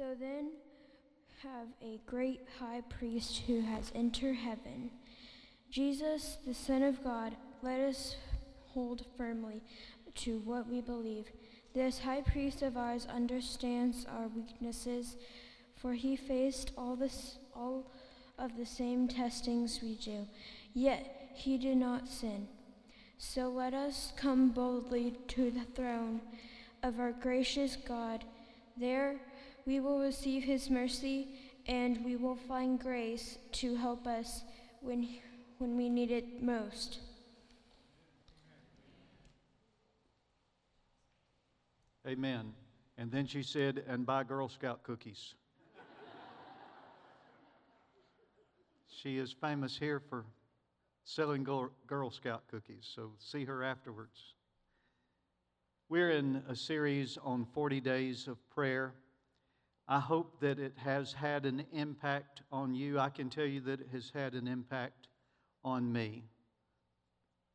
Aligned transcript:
So 0.00 0.14
then, 0.18 0.52
have 1.42 1.66
a 1.82 2.00
great 2.06 2.40
high 2.58 2.80
priest 2.88 3.42
who 3.46 3.60
has 3.60 3.92
entered 3.94 4.36
heaven, 4.36 4.92
Jesus, 5.70 6.38
the 6.46 6.54
Son 6.54 6.82
of 6.82 7.04
God. 7.04 7.36
Let 7.60 7.80
us 7.80 8.16
hold 8.68 9.04
firmly 9.18 9.62
to 10.14 10.38
what 10.38 10.66
we 10.70 10.80
believe. 10.80 11.26
This 11.74 11.98
high 11.98 12.22
priest 12.22 12.62
of 12.62 12.78
ours 12.78 13.06
understands 13.14 14.06
our 14.06 14.28
weaknesses, 14.28 15.18
for 15.76 15.92
he 15.92 16.16
faced 16.16 16.72
all 16.78 16.96
this 16.96 17.36
all 17.54 17.92
of 18.38 18.56
the 18.56 18.64
same 18.64 19.06
testings 19.06 19.80
we 19.82 19.96
do, 19.96 20.26
yet 20.72 21.30
he 21.34 21.58
did 21.58 21.76
not 21.76 22.08
sin. 22.08 22.48
So 23.18 23.50
let 23.50 23.74
us 23.74 24.14
come 24.16 24.48
boldly 24.48 25.18
to 25.28 25.50
the 25.50 25.66
throne 25.74 26.22
of 26.82 26.98
our 26.98 27.12
gracious 27.12 27.76
God. 27.76 28.24
There 28.78 29.20
we 29.70 29.78
will 29.78 30.00
receive 30.00 30.42
his 30.42 30.68
mercy 30.68 31.28
and 31.68 32.04
we 32.04 32.16
will 32.16 32.34
find 32.34 32.80
grace 32.80 33.38
to 33.52 33.76
help 33.76 34.04
us 34.04 34.42
when, 34.80 35.08
when 35.58 35.76
we 35.76 35.88
need 35.88 36.10
it 36.10 36.42
most. 36.42 36.98
Amen. 42.04 42.52
And 42.98 43.12
then 43.12 43.26
she 43.26 43.44
said, 43.44 43.84
and 43.86 44.04
buy 44.04 44.24
Girl 44.24 44.48
Scout 44.48 44.82
cookies. 44.82 45.34
she 48.88 49.18
is 49.18 49.32
famous 49.40 49.78
here 49.78 50.00
for 50.00 50.24
selling 51.04 51.44
Girl 51.44 52.10
Scout 52.10 52.42
cookies, 52.50 52.90
so 52.92 53.12
see 53.20 53.44
her 53.44 53.62
afterwards. 53.62 54.34
We're 55.88 56.10
in 56.10 56.42
a 56.48 56.56
series 56.56 57.18
on 57.22 57.46
40 57.54 57.80
days 57.80 58.26
of 58.26 58.36
prayer. 58.50 58.94
I 59.90 59.98
hope 59.98 60.38
that 60.38 60.60
it 60.60 60.74
has 60.76 61.12
had 61.12 61.44
an 61.44 61.64
impact 61.72 62.42
on 62.52 62.76
you. 62.76 63.00
I 63.00 63.08
can 63.08 63.28
tell 63.28 63.44
you 63.44 63.60
that 63.62 63.80
it 63.80 63.88
has 63.92 64.12
had 64.14 64.34
an 64.34 64.46
impact 64.46 65.08
on 65.64 65.92
me. 65.92 66.22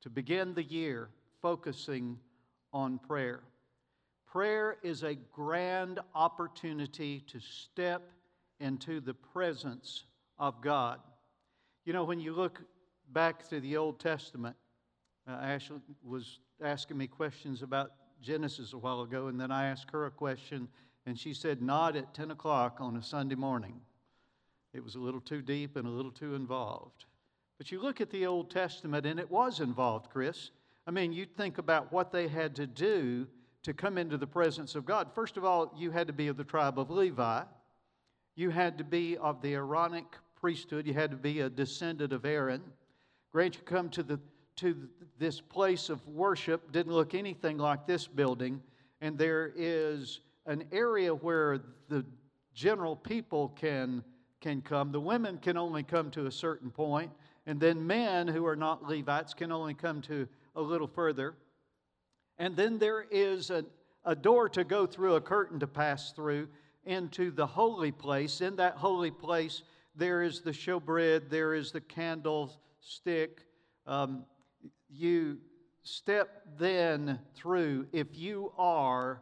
To 0.01 0.09
begin 0.09 0.53
the 0.53 0.63
year 0.63 1.07
focusing 1.41 2.19
on 2.73 2.99
prayer. 2.99 3.39
Prayer 4.27 4.75
is 4.83 5.03
a 5.03 5.15
grand 5.31 6.01
opportunity 6.13 7.23
to 7.27 7.39
step 7.39 8.01
into 8.59 8.99
the 8.99 9.13
presence 9.13 10.03
of 10.37 10.59
God. 10.59 10.99
You 11.85 11.93
know, 11.93 12.03
when 12.03 12.19
you 12.19 12.33
look 12.33 12.61
back 13.13 13.47
to 13.47 13.61
the 13.61 13.77
Old 13.77 13.97
Testament, 13.97 14.57
uh, 15.25 15.37
Ashley 15.41 15.77
was 16.03 16.39
asking 16.61 16.97
me 16.97 17.07
questions 17.07 17.61
about 17.61 17.93
Genesis 18.21 18.73
a 18.73 18.77
while 18.77 19.03
ago, 19.03 19.27
and 19.27 19.39
then 19.39 19.51
I 19.51 19.67
asked 19.67 19.89
her 19.91 20.05
a 20.05 20.11
question, 20.11 20.67
and 21.05 21.19
she 21.19 21.33
said, 21.33 21.61
Not 21.61 21.95
at 21.95 22.13
10 22.13 22.31
o'clock 22.31 22.77
on 22.79 22.97
a 22.97 23.03
Sunday 23.03 23.35
morning. 23.35 23.79
It 24.73 24.83
was 24.83 24.95
a 24.95 24.99
little 24.99 25.21
too 25.21 25.41
deep 25.41 25.75
and 25.75 25.87
a 25.87 25.91
little 25.91 26.11
too 26.11 26.35
involved. 26.35 27.05
But 27.57 27.71
you 27.71 27.81
look 27.81 28.01
at 28.01 28.09
the 28.09 28.25
Old 28.25 28.49
Testament, 28.49 29.05
and 29.05 29.19
it 29.19 29.31
was 29.31 29.61
involved, 29.61 30.09
Chris. 30.09 30.51
I 30.87 30.91
mean, 30.91 31.13
you 31.13 31.25
think 31.25 31.57
about 31.57 31.91
what 31.91 32.11
they 32.11 32.27
had 32.27 32.55
to 32.57 32.67
do 32.67 33.27
to 33.63 33.73
come 33.73 33.97
into 33.97 34.17
the 34.17 34.27
presence 34.27 34.75
of 34.75 34.85
God. 34.85 35.09
First 35.15 35.37
of 35.37 35.45
all, 35.45 35.73
you 35.77 35.91
had 35.91 36.07
to 36.07 36.13
be 36.13 36.27
of 36.27 36.37
the 36.37 36.43
tribe 36.43 36.77
of 36.77 36.91
Levi. 36.91 37.43
You 38.35 38.49
had 38.49 38.77
to 38.77 38.83
be 38.83 39.17
of 39.17 39.41
the 39.41 39.53
Aaronic 39.53 40.05
priesthood. 40.35 40.85
You 40.85 40.93
had 40.93 41.11
to 41.11 41.17
be 41.17 41.39
a 41.39 41.49
descendant 41.49 42.11
of 42.11 42.25
Aaron. 42.25 42.61
Grant 43.31 43.55
you 43.55 43.61
come 43.63 43.89
to, 43.89 44.03
the, 44.03 44.19
to 44.57 44.87
this 45.17 45.39
place 45.41 45.89
of 45.89 46.05
worship, 46.07 46.71
didn't 46.71 46.93
look 46.93 47.15
anything 47.15 47.57
like 47.57 47.87
this 47.87 48.05
building, 48.05 48.61
and 49.01 49.17
there 49.17 49.51
is 49.55 50.19
an 50.45 50.63
area 50.71 51.13
where 51.13 51.59
the 51.89 52.05
general 52.53 52.95
people 52.95 53.49
can, 53.49 54.03
can 54.41 54.61
come. 54.61 54.91
The 54.91 54.99
women 54.99 55.37
can 55.37 55.57
only 55.57 55.83
come 55.83 56.11
to 56.11 56.27
a 56.27 56.31
certain 56.31 56.71
point, 56.71 57.11
and 57.45 57.59
then 57.59 57.85
men 57.85 58.27
who 58.27 58.45
are 58.45 58.55
not 58.55 58.83
Levites 58.83 59.33
can 59.33 59.51
only 59.51 59.73
come 59.73 60.01
to 60.03 60.27
a 60.55 60.61
little 60.61 60.87
further. 60.87 61.35
And 62.37 62.55
then 62.55 62.79
there 62.79 63.05
is 63.09 63.49
a, 63.49 63.65
a 64.03 64.15
door 64.15 64.49
to 64.49 64.63
go 64.63 64.85
through, 64.85 65.15
a 65.15 65.21
curtain 65.21 65.59
to 65.59 65.67
pass 65.67 66.11
through 66.11 66.47
into 66.85 67.31
the 67.31 67.47
holy 67.47 67.91
place. 67.91 68.41
In 68.41 68.55
that 68.57 68.75
holy 68.75 69.11
place, 69.11 69.63
there 69.95 70.21
is 70.21 70.41
the 70.41 70.51
showbread, 70.51 71.29
there 71.29 71.53
is 71.53 71.71
the 71.71 71.81
candlestick. 71.81 73.45
Um, 73.87 74.25
you 74.89 75.37
step 75.83 76.41
then 76.57 77.19
through, 77.35 77.87
if 77.91 78.07
you 78.13 78.51
are 78.57 79.21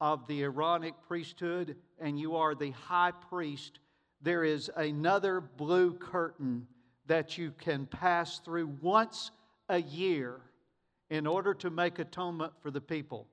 of 0.00 0.26
the 0.26 0.42
Aaronic 0.42 0.94
priesthood 1.06 1.76
and 1.98 2.18
you 2.18 2.36
are 2.36 2.54
the 2.54 2.70
high 2.72 3.12
priest, 3.12 3.78
there 4.22 4.44
is 4.44 4.70
another 4.76 5.40
blue 5.40 5.94
curtain 5.94 6.66
that 7.06 7.38
you 7.38 7.52
can 7.58 7.86
pass 7.86 8.38
through 8.40 8.66
once 8.80 9.30
a 9.68 9.80
year 9.80 10.40
in 11.10 11.26
order 11.26 11.54
to 11.54 11.70
make 11.70 11.98
atonement 11.98 12.52
for 12.60 12.70
the 12.70 12.80
people. 12.80 13.26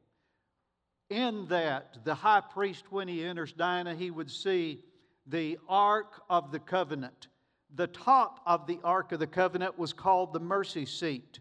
In 1.10 1.48
that, 1.48 1.98
the 2.06 2.16
high 2.16 2.42
priest, 2.42 2.86
when 2.92 3.08
he 3.08 3.24
enters 3.24 3.54
Diana, 3.54 3.96
he 3.96 4.12
would 4.12 4.32
see 4.32 4.80
the 5.28 5.58
Ark 5.68 6.22
of 6.30 6.52
the 6.52 6.60
Covenant. 6.60 7.28
The 7.76 7.88
top 7.88 8.40
of 8.46 8.68
the 8.68 8.80
Ark 8.84 9.12
of 9.12 9.20
the 9.20 9.28
Covenant 9.28 9.78
was 9.78 9.94
called 9.94 10.34
the 10.34 10.40
mercy 10.40 10.86
seat. 10.86 11.40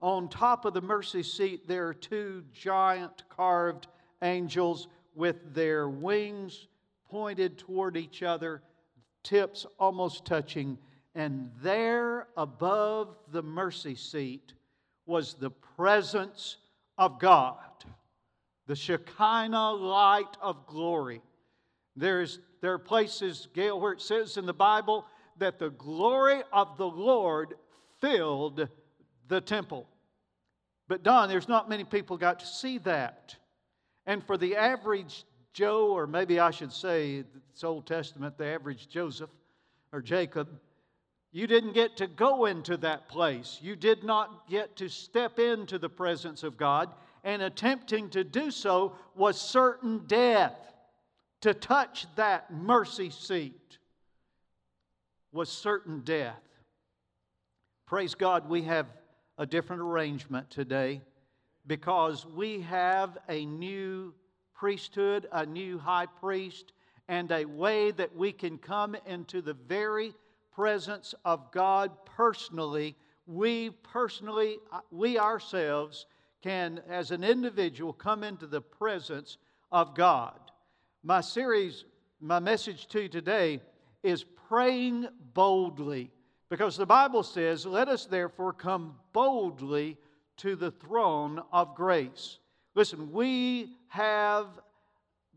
On 0.00 0.28
top 0.28 0.64
of 0.64 0.74
the 0.74 0.80
mercy 0.80 1.22
seat, 1.22 1.66
there 1.68 1.88
are 1.88 1.94
two 1.94 2.44
giant 2.52 3.24
carved 3.28 3.86
angels 4.22 4.88
with 5.14 5.54
their 5.54 5.88
wings 5.88 6.68
pointed 7.10 7.58
toward 7.58 7.96
each 7.96 8.22
other, 8.22 8.62
tips 9.22 9.66
almost 9.78 10.24
touching. 10.24 10.78
And 11.14 11.50
there 11.62 12.28
above 12.36 13.16
the 13.32 13.42
mercy 13.42 13.94
seat 13.94 14.52
was 15.06 15.34
the 15.34 15.50
presence 15.50 16.56
of 16.98 17.18
God, 17.18 17.56
the 18.66 18.76
Shekinah 18.76 19.72
light 19.72 20.36
of 20.42 20.66
glory. 20.66 21.22
There's, 21.94 22.40
there 22.60 22.72
are 22.72 22.78
places, 22.78 23.48
Gail, 23.54 23.80
where 23.80 23.92
it 23.92 24.02
says 24.02 24.36
in 24.36 24.46
the 24.46 24.52
Bible 24.52 25.06
that 25.38 25.58
the 25.58 25.70
glory 25.70 26.42
of 26.52 26.76
the 26.76 26.88
Lord 26.88 27.54
filled 28.00 28.68
the 29.28 29.40
temple. 29.40 29.86
But 30.88 31.02
Don, 31.02 31.28
there's 31.28 31.48
not 31.48 31.68
many 31.68 31.84
people 31.84 32.16
got 32.16 32.40
to 32.40 32.46
see 32.46 32.78
that. 32.78 33.36
And 34.06 34.24
for 34.24 34.36
the 34.36 34.56
average 34.56 35.24
Joe, 35.52 35.88
or 35.88 36.06
maybe 36.06 36.38
I 36.38 36.50
should 36.50 36.72
say, 36.72 37.24
it's 37.50 37.64
Old 37.64 37.86
Testament, 37.86 38.38
the 38.38 38.46
average 38.46 38.88
Joseph 38.88 39.30
or 39.92 40.00
Jacob, 40.00 40.48
you 41.32 41.46
didn't 41.46 41.72
get 41.72 41.96
to 41.98 42.06
go 42.06 42.46
into 42.46 42.76
that 42.78 43.08
place. 43.08 43.58
You 43.60 43.74
did 43.76 44.04
not 44.04 44.48
get 44.48 44.76
to 44.76 44.88
step 44.88 45.38
into 45.38 45.78
the 45.78 45.88
presence 45.88 46.42
of 46.42 46.56
God. 46.56 46.90
And 47.24 47.42
attempting 47.42 48.10
to 48.10 48.22
do 48.22 48.50
so 48.50 48.94
was 49.14 49.40
certain 49.40 50.04
death. 50.06 50.56
To 51.42 51.52
touch 51.52 52.06
that 52.16 52.52
mercy 52.52 53.10
seat 53.10 53.78
was 55.32 55.50
certain 55.50 56.00
death. 56.00 56.42
Praise 57.86 58.14
God, 58.14 58.48
we 58.48 58.62
have 58.62 58.86
a 59.38 59.46
different 59.46 59.82
arrangement 59.82 60.50
today 60.50 61.02
because 61.66 62.26
we 62.26 62.60
have 62.62 63.18
a 63.28 63.44
new 63.44 64.14
priesthood, 64.54 65.28
a 65.32 65.44
new 65.44 65.78
high 65.78 66.06
priest, 66.06 66.72
and 67.08 67.30
a 67.30 67.44
way 67.44 67.90
that 67.92 68.14
we 68.16 68.32
can 68.32 68.58
come 68.58 68.96
into 69.06 69.40
the 69.40 69.54
very 69.54 70.12
presence 70.54 71.14
of 71.24 71.52
God 71.52 71.90
personally, 72.04 72.96
we 73.26 73.70
personally, 73.70 74.56
uh, 74.72 74.80
we 74.90 75.18
ourselves 75.18 76.06
can, 76.42 76.80
as 76.88 77.10
an 77.10 77.22
individual, 77.22 77.92
come 77.92 78.24
into 78.24 78.46
the 78.46 78.60
presence 78.60 79.36
of 79.70 79.94
God. 79.94 80.38
My 81.02 81.20
series, 81.20 81.84
my 82.20 82.38
message 82.38 82.86
to 82.88 83.02
you 83.02 83.08
today 83.08 83.60
is 84.02 84.24
praying 84.48 85.06
boldly. 85.34 86.10
Because 86.48 86.76
the 86.76 86.86
Bible 86.86 87.22
says, 87.22 87.66
Let 87.66 87.88
us 87.88 88.06
therefore 88.06 88.52
come 88.52 88.96
boldly 89.12 89.98
to 90.38 90.56
the 90.56 90.70
throne 90.70 91.42
of 91.52 91.74
grace. 91.74 92.38
Listen, 92.74 93.12
we 93.12 93.70
have, 93.88 94.46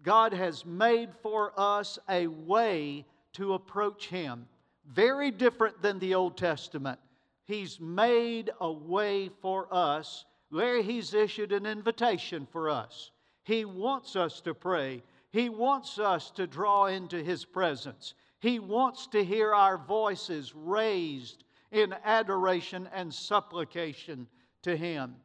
God 0.04 0.34
has 0.34 0.66
made 0.66 1.10
for 1.22 1.54
us 1.58 1.98
a 2.10 2.28
way 2.28 3.06
to 3.34 3.54
approach 3.54 4.08
Him 4.08 4.48
very 4.86 5.32
different 5.32 5.82
than 5.82 6.00
the 6.00 6.16
Old 6.16 6.38
Testament. 6.38 7.00
He's 7.46 7.80
made 7.80 8.52
a 8.60 8.72
way 8.72 9.30
for 9.42 9.68
us. 9.72 10.26
Larry, 10.52 10.84
He's 10.84 11.14
issued 11.14 11.52
an 11.52 11.66
invitation 11.66 12.48
for 12.52 12.70
us. 12.70 13.12
He 13.44 13.66
wants 13.66 14.16
us 14.16 14.42
to 14.42 14.54
pray. 14.54 15.02
He 15.32 15.50
wants 15.50 16.00
us 16.00 16.32
to 16.32 16.48
draw 16.48 16.88
into 16.88 17.24
His 17.24 17.46
presence. 17.46 18.14
He 18.40 18.60
wants 18.60 19.08
to 19.08 19.24
hear 19.24 19.54
our 19.54 19.78
voices 19.78 20.54
raised 20.56 21.44
in 21.72 21.96
adoration 22.04 22.90
and 22.94 23.14
supplication 23.14 24.28
to 24.64 24.76
Him. 24.76 25.16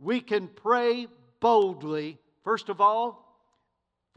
We 0.00 0.20
can 0.20 0.48
pray 0.48 1.06
boldly, 1.40 2.18
first 2.44 2.68
of 2.68 2.80
all, 2.80 3.28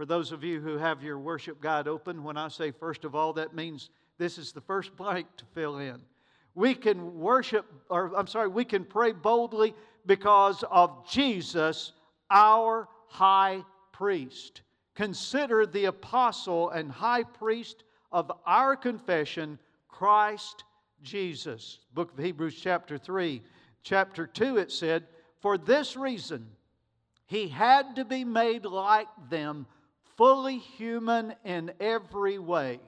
For 0.02 0.06
those 0.08 0.32
of 0.32 0.44
you 0.44 0.60
who 0.60 0.80
have 0.80 1.04
your 1.04 1.20
worship 1.20 1.62
guide 1.62 1.88
open, 1.88 2.24
when 2.24 2.36
I 2.36 2.48
say 2.48 2.72
first 2.72 3.06
of 3.06 3.14
all, 3.14 3.34
that 3.34 3.54
means 3.54 3.92
this 4.18 4.40
is 4.40 4.52
the 4.52 4.60
first 4.60 4.96
blank 4.96 5.28
to 5.38 5.46
fill 5.54 5.78
in. 5.78 6.02
We 6.56 6.74
can 6.74 7.20
worship, 7.20 7.68
or 7.88 8.12
I'm 8.18 8.26
sorry, 8.26 8.48
we 8.48 8.66
can 8.66 8.84
pray 8.84 9.12
boldly 9.12 9.76
because 10.08 10.64
of 10.72 11.08
Jesus, 11.08 11.92
our 12.32 12.88
high 13.10 13.64
priest. 13.92 14.62
Consider 14.96 15.68
the 15.68 15.86
apostle 15.86 16.72
and 16.72 16.92
high 16.92 17.22
priest 17.22 17.84
of 18.12 18.32
our 18.48 18.76
confession, 18.76 19.60
Christ 19.88 20.64
Jesus. 21.04 21.78
Book 21.94 22.12
of 22.14 22.24
Hebrews, 22.24 22.60
chapter 22.60 22.98
3. 22.98 23.40
Chapter 23.84 24.28
2, 24.28 24.58
it 24.58 24.72
said, 24.72 25.08
For 25.40 25.58
this 25.58 25.96
reason, 25.96 26.48
he 27.26 27.48
had 27.48 27.96
to 27.96 28.06
be 28.06 28.24
made 28.24 28.66
like 28.66 29.08
them, 29.30 29.66
fully 30.18 30.58
human 30.58 31.34
in 31.44 31.72
every 31.80 32.38
way. 32.38 32.80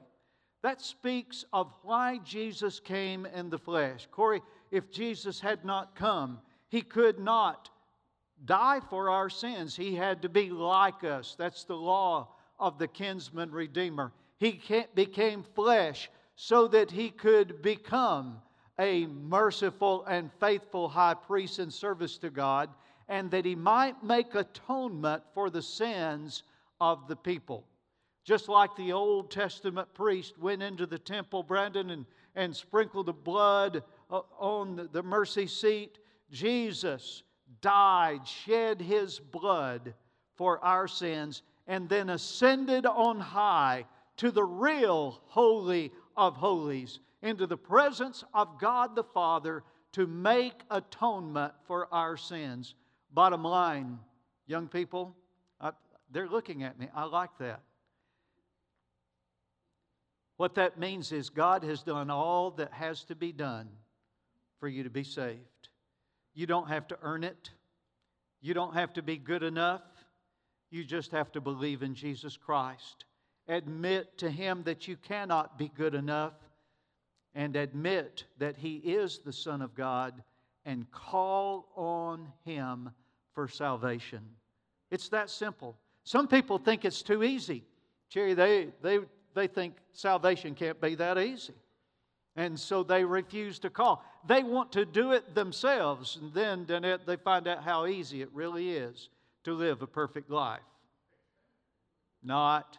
That 0.62 0.80
speaks 0.80 1.44
of 1.52 1.72
why 1.82 2.18
Jesus 2.24 2.80
came 2.80 3.26
in 3.26 3.50
the 3.50 3.58
flesh. 3.58 4.08
Corey, 4.10 4.42
if 4.70 4.90
Jesus 4.90 5.40
had 5.40 5.64
not 5.64 5.94
come, 5.94 6.40
he 6.68 6.80
could 6.80 7.18
not 7.18 7.70
die 8.44 8.80
for 8.88 9.10
our 9.10 9.28
sins. 9.28 9.76
He 9.76 9.94
had 9.94 10.22
to 10.22 10.28
be 10.28 10.50
like 10.50 11.04
us. 11.04 11.34
That's 11.38 11.64
the 11.64 11.76
law 11.76 12.28
of 12.58 12.78
the 12.78 12.88
kinsman 12.88 13.50
redeemer. 13.50 14.12
He 14.38 14.60
became 14.94 15.42
flesh 15.54 16.10
so 16.36 16.68
that 16.68 16.90
he 16.90 17.10
could 17.10 17.62
become 17.62 18.40
a 18.78 19.06
merciful 19.06 20.04
and 20.04 20.30
faithful 20.40 20.88
high 20.88 21.14
priest 21.14 21.58
in 21.58 21.70
service 21.70 22.18
to 22.18 22.30
God, 22.30 22.70
and 23.08 23.30
that 23.30 23.44
he 23.44 23.54
might 23.54 24.02
make 24.02 24.34
atonement 24.34 25.22
for 25.34 25.50
the 25.50 25.62
sins 25.62 26.42
of 26.80 27.06
the 27.06 27.16
people. 27.16 27.64
Just 28.24 28.48
like 28.48 28.74
the 28.76 28.92
Old 28.92 29.30
Testament 29.30 29.92
priest 29.92 30.38
went 30.38 30.62
into 30.62 30.86
the 30.86 30.98
temple, 30.98 31.42
Brandon, 31.42 31.90
and, 31.90 32.06
and 32.34 32.56
sprinkled 32.56 33.06
the 33.06 33.12
blood 33.12 33.82
uh, 34.10 34.20
on 34.38 34.88
the 34.92 35.02
mercy 35.02 35.46
seat, 35.46 35.98
Jesus 36.30 37.22
died, 37.60 38.26
shed 38.26 38.80
his 38.80 39.20
blood 39.20 39.94
for 40.36 40.64
our 40.64 40.88
sins, 40.88 41.42
and 41.66 41.88
then 41.88 42.10
ascended 42.10 42.86
on 42.86 43.20
high 43.20 43.84
to 44.16 44.30
the 44.30 44.44
real 44.44 45.20
Holy 45.26 45.92
of 46.16 46.36
Holies, 46.36 47.00
into 47.22 47.46
the 47.46 47.56
presence 47.56 48.24
of 48.34 48.60
God 48.60 48.94
the 48.94 49.04
Father 49.04 49.64
to 49.92 50.06
make 50.06 50.60
atonement 50.70 51.52
for 51.66 51.88
our 51.92 52.16
sins. 52.16 52.74
Bottom 53.12 53.44
line, 53.44 53.98
young 54.46 54.68
people, 54.68 55.16
I, 55.60 55.70
they're 56.10 56.28
looking 56.28 56.62
at 56.62 56.78
me. 56.78 56.88
I 56.94 57.04
like 57.04 57.30
that. 57.38 57.60
What 60.36 60.56
that 60.56 60.78
means 60.78 61.12
is 61.12 61.30
God 61.30 61.62
has 61.62 61.82
done 61.82 62.10
all 62.10 62.50
that 62.52 62.72
has 62.72 63.04
to 63.04 63.14
be 63.14 63.32
done 63.32 63.68
for 64.58 64.68
you 64.68 64.82
to 64.82 64.90
be 64.90 65.04
saved. 65.04 65.68
You 66.34 66.46
don't 66.46 66.68
have 66.68 66.88
to 66.88 66.98
earn 67.02 67.22
it. 67.22 67.50
You 68.40 68.52
don't 68.52 68.74
have 68.74 68.92
to 68.94 69.02
be 69.02 69.16
good 69.16 69.42
enough. 69.42 69.82
You 70.70 70.84
just 70.84 71.12
have 71.12 71.30
to 71.32 71.40
believe 71.40 71.82
in 71.82 71.94
Jesus 71.94 72.36
Christ. 72.36 73.04
Admit 73.48 74.16
to 74.18 74.30
Him 74.30 74.62
that 74.64 74.88
you 74.88 74.96
cannot 74.96 75.58
be 75.58 75.70
good 75.76 75.94
enough 75.94 76.32
and 77.34 77.56
admit 77.56 78.24
that 78.38 78.56
He 78.56 78.76
is 78.76 79.18
the 79.18 79.32
Son 79.32 79.60
of 79.60 79.74
God 79.74 80.22
and 80.64 80.90
call 80.90 81.68
on 81.76 82.32
Him 82.44 82.90
for 83.34 83.48
salvation. 83.48 84.20
It's 84.90 85.08
that 85.10 85.28
simple. 85.28 85.76
Some 86.04 86.28
people 86.28 86.58
think 86.58 86.84
it's 86.84 87.02
too 87.02 87.22
easy. 87.22 87.64
Jerry, 88.08 88.34
they, 88.34 88.68
they, 88.82 89.00
they 89.34 89.46
think 89.46 89.74
salvation 89.92 90.54
can't 90.54 90.80
be 90.80 90.94
that 90.94 91.18
easy. 91.18 91.54
And 92.36 92.58
so 92.58 92.82
they 92.82 93.04
refuse 93.04 93.58
to 93.60 93.70
call. 93.70 94.04
They 94.26 94.42
want 94.42 94.72
to 94.72 94.84
do 94.84 95.12
it 95.12 95.34
themselves, 95.34 96.18
and 96.20 96.32
then, 96.32 96.64
then 96.66 96.98
they 97.06 97.16
find 97.16 97.46
out 97.46 97.62
how 97.62 97.86
easy 97.86 98.22
it 98.22 98.30
really 98.32 98.70
is 98.70 99.08
to 99.44 99.52
live 99.52 99.82
a 99.82 99.86
perfect 99.86 100.30
life. 100.30 100.60
Not. 102.22 102.78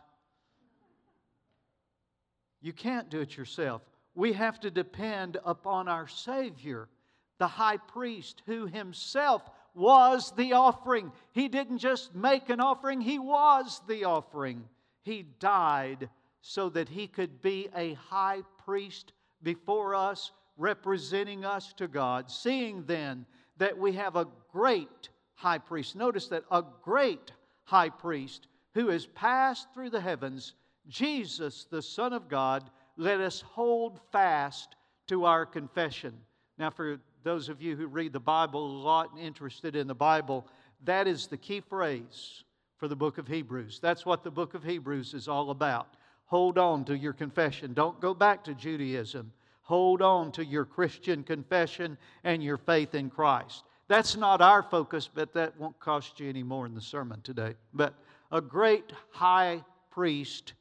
You 2.66 2.74
can't 2.74 3.12
do 3.12 3.22
it 3.22 3.38
yourself. 3.38 3.84
We 4.16 4.34
have 4.34 4.60
to 4.62 4.72
depend 4.72 5.38
upon 5.46 5.88
our 5.88 6.08
Savior, 6.08 6.90
the 7.38 7.48
high 7.48 7.78
priest, 7.78 8.42
who 8.48 8.66
himself 8.66 9.48
was 9.76 10.34
the 10.36 10.54
offering. 10.54 11.12
He 11.32 11.48
didn't 11.48 11.78
just 11.78 12.16
make 12.16 12.50
an 12.50 12.60
offering, 12.60 13.02
he 13.02 13.20
was 13.20 13.84
the 13.88 14.06
offering. 14.06 14.68
He 15.04 15.28
died 15.40 16.10
so 16.42 16.70
that 16.70 16.90
he 16.90 17.06
could 17.06 17.40
be 17.44 17.70
a 17.76 17.94
high 17.94 18.42
priest 18.66 19.14
before 19.44 19.94
us, 19.94 20.32
representing 20.58 21.46
us 21.46 21.72
to 21.74 21.88
God. 21.88 22.32
Seeing 22.32 22.84
then 22.88 23.28
that 23.58 23.78
we 23.78 23.92
have 23.92 24.16
a 24.16 24.28
great 24.52 25.10
high 25.36 25.60
priest, 25.60 25.96
notice 25.96 26.30
that 26.30 26.46
a 26.50 26.64
great 26.82 27.32
high 27.66 27.90
priest 27.90 28.48
who 28.74 28.88
has 28.88 29.06
passed 29.06 29.68
through 29.72 29.92
the 29.92 30.02
heavens, 30.02 30.56
Jesus, 30.88 31.66
the 31.70 31.82
Son 31.82 32.14
of 32.14 32.28
God, 32.30 32.70
let 32.98 33.20
us 33.20 33.42
hold 33.42 34.00
fast 34.12 34.76
to 35.08 35.26
our 35.26 35.46
confession. 35.46 36.14
Now, 36.58 36.70
for 36.70 37.00
those 37.24 37.50
of 37.50 37.62
you 37.62 37.76
who 37.76 37.88
read 37.88 38.14
the 38.14 38.20
Bible 38.20 38.66
a 38.66 38.84
lot 38.84 39.12
and 39.12 39.20
interested 39.20 39.76
in 39.76 39.88
the 39.88 39.96
Bible, 39.96 40.48
that 40.84 41.08
is 41.08 41.28
the 41.28 41.38
key 41.38 41.60
phrase 41.60 42.44
for 42.78 42.88
the 42.88 42.96
book 42.96 43.18
of 43.18 43.28
Hebrews. 43.28 43.80
That's 43.82 44.06
what 44.06 44.24
the 44.24 44.32
book 44.32 44.54
of 44.54 44.64
Hebrews 44.64 45.14
is 45.14 45.28
all 45.28 45.50
about. 45.50 45.96
Hold 46.26 46.58
on 46.58 46.86
to 46.86 46.98
your 46.98 47.14
confession. 47.14 47.74
Don't 47.74 48.00
go 48.02 48.14
back 48.14 48.44
to 48.46 48.54
Judaism. 48.54 49.32
Hold 49.62 50.02
on 50.02 50.32
to 50.34 50.46
your 50.46 50.66
Christian 50.66 51.24
confession 51.24 51.98
and 52.24 52.44
your 52.44 52.58
faith 52.58 52.94
in 52.94 53.10
Christ. 53.10 53.64
That's 53.88 54.16
not 54.16 54.42
our 54.42 54.64
focus, 54.64 55.10
but 55.12 55.34
that 55.34 55.60
won't 55.60 55.80
cost 55.80 56.20
you 56.20 56.30
any 56.30 56.44
more 56.44 56.66
in 56.66 56.74
the 56.74 56.82
sermon 56.82 57.22
today. 57.22 57.54
But 57.74 57.94
a 58.32 58.42
great 58.42 58.92
high 59.12 59.64
priest, 59.92 60.54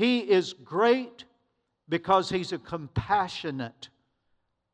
he 0.00 0.20
is 0.20 0.54
great 0.54 1.24
because 1.86 2.30
he's 2.30 2.52
a 2.52 2.58
compassionate, 2.58 3.90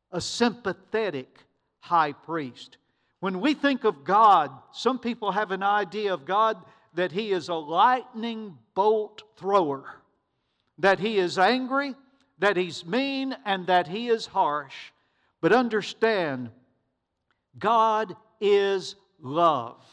a 0.09 0.21
sympathetic 0.21 1.39
high 1.81 2.13
priest. 2.13 2.77
When 3.19 3.41
we 3.41 3.53
think 3.53 3.83
of 3.83 4.05
God, 4.05 4.51
some 4.71 4.99
people 4.99 5.33
have 5.33 5.51
an 5.51 5.63
idea 5.63 6.13
of 6.13 6.23
God 6.23 6.55
that 6.93 7.11
he 7.11 7.33
is 7.33 7.49
a 7.49 7.55
lightning 7.55 8.57
bolt 8.73 9.23
thrower 9.35 9.83
that 10.77 10.99
he 10.99 11.17
is 11.17 11.37
angry, 11.37 11.93
that 12.39 12.55
he's 12.55 12.85
mean, 12.85 13.35
and 13.43 13.67
that 13.67 13.87
he 13.87 14.07
is 14.07 14.27
harsh. 14.27 14.93
But 15.41 15.51
understand, 15.51 16.51
God 17.59 18.15
is 18.39 18.95
love. 19.19 19.83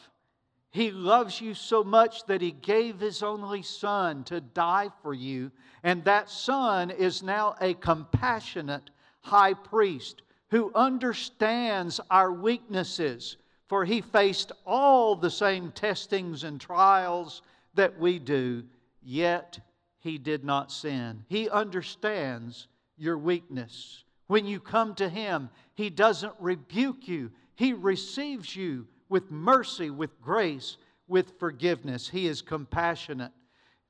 He 0.75 0.91
loves 0.91 1.41
you 1.41 1.55
so 1.55 1.85
much 1.85 2.27
that 2.27 2.41
He 2.41 2.51
gave 2.51 2.99
His 2.99 3.23
only 3.23 3.63
Son 3.63 4.25
to 4.25 4.41
die 4.41 4.91
for 5.03 5.15
you. 5.15 5.53
And 5.85 6.03
that 6.03 6.29
Son 6.29 6.91
is 6.91 7.23
now 7.23 7.55
a 7.61 7.75
compassionate 7.75 8.91
high 9.21 9.55
priest 9.55 10.23
who 10.51 10.73
understands 10.75 12.01
our 12.11 12.33
weaknesses, 12.33 13.37
for 13.69 13.85
He 13.85 14.01
faced 14.01 14.51
all 14.67 15.15
the 15.15 15.31
same 15.31 15.71
testings 15.71 16.43
and 16.43 16.61
trials 16.61 17.43
that 17.75 17.97
we 17.97 18.19
do, 18.19 18.65
yet 19.01 19.61
he 20.01 20.19
did 20.19 20.45
not 20.45 20.73
sin. 20.73 21.25
He 21.29 21.49
understands 21.49 22.67
your 22.99 23.17
weakness. 23.17 24.03
When 24.27 24.45
you 24.45 24.59
come 24.59 24.97
to 24.97 25.09
Him, 25.09 25.51
He 25.75 25.89
doesn't 25.89 26.35
rebuke 26.41 27.07
you, 27.07 27.31
He 27.55 27.75
receives 27.75 28.57
you 28.57 28.89
with 29.15 29.31
mercy, 29.31 29.91
with 29.91 30.21
grace, 30.21 30.77
with 31.07 31.39
forgiveness. 31.39 32.09
He 32.09 32.27
is 32.27 32.43
compassionate. 32.43 33.31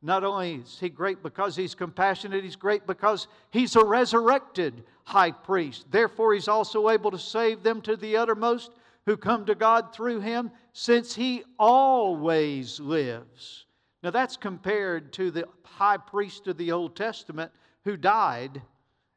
Not 0.03 0.23
only 0.23 0.57
is 0.57 0.79
He 0.79 0.91
great 0.91 1.23
because 1.23 1.57
He's 1.57 1.75
compassionate, 1.75 2.45
He's 2.45 2.57
great 2.57 2.87
because 2.87 3.27
He's 3.51 3.75
a 3.75 3.83
resurrected 3.83 4.85
high 5.05 5.31
priest. 5.31 5.87
Therefore, 5.91 6.35
He's 6.35 6.47
also 6.47 6.91
able 6.91 7.11
to 7.11 7.19
save 7.19 7.63
them 7.63 7.81
to 7.81 7.97
the 7.97 8.19
uttermost 8.19 8.73
who 9.07 9.17
come 9.17 9.47
to 9.47 9.55
God 9.55 9.95
through 9.95 10.21
Him, 10.21 10.51
since 10.75 11.15
He 11.15 11.43
always 11.59 12.79
lives. 12.79 13.65
Now, 14.03 14.11
that's 14.11 14.37
compared 14.37 15.15
to 15.15 15.31
the 15.31 15.49
high 15.63 15.97
priest 15.97 16.49
of 16.49 16.59
the 16.59 16.71
Old 16.71 16.97
Testament 16.97 17.51
who 17.87 17.97
died, 17.97 18.61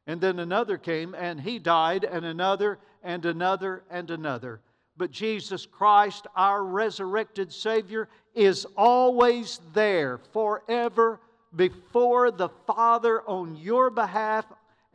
and 0.06 0.22
then 0.22 0.38
another 0.38 0.78
came 0.78 1.14
and 1.14 1.38
he 1.38 1.58
died, 1.58 2.04
and 2.04 2.24
another, 2.24 2.78
and 3.02 3.26
another, 3.26 3.84
and 3.90 4.10
another. 4.10 4.62
But 4.98 5.12
Jesus 5.12 5.64
Christ, 5.64 6.26
our 6.34 6.64
resurrected 6.64 7.52
Savior, 7.52 8.08
is 8.34 8.66
always 8.76 9.60
there 9.72 10.18
forever 10.32 11.20
before 11.54 12.32
the 12.32 12.48
Father 12.66 13.22
on 13.28 13.56
your 13.56 13.90
behalf, 13.90 14.44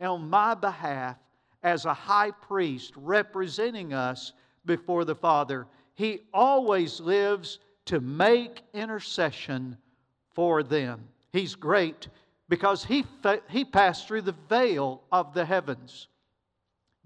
on 0.00 0.28
my 0.28 0.54
behalf, 0.54 1.16
as 1.62 1.86
a 1.86 1.94
high 1.94 2.30
priest 2.30 2.92
representing 2.96 3.94
us 3.94 4.34
before 4.66 5.06
the 5.06 5.14
Father. 5.14 5.66
He 5.94 6.20
always 6.34 7.00
lives 7.00 7.58
to 7.86 8.00
make 8.00 8.60
intercession 8.74 9.78
for 10.34 10.62
them. 10.62 11.08
He's 11.32 11.54
great 11.54 12.08
because 12.50 12.84
he, 12.84 13.04
fa- 13.22 13.40
he 13.48 13.64
passed 13.64 14.06
through 14.06 14.22
the 14.22 14.36
veil 14.50 15.02
of 15.10 15.32
the 15.32 15.46
heavens, 15.46 16.08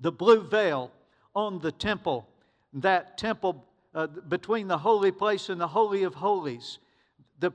the 0.00 0.12
blue 0.12 0.42
veil 0.42 0.90
on 1.34 1.60
the 1.60 1.72
temple, 1.72 2.28
that 2.74 3.18
temple 3.18 3.64
uh, 3.94 4.06
between 4.06 4.68
the 4.68 4.78
holy 4.78 5.10
place 5.10 5.48
and 5.48 5.60
the 5.60 5.68
Holy 5.68 6.02
of 6.02 6.14
Holies. 6.14 6.78
The, 7.40 7.52